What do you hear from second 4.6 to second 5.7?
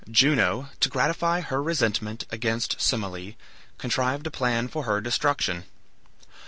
for her destruction.